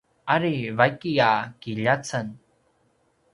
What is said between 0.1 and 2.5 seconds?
ari vaiki a kiljaceng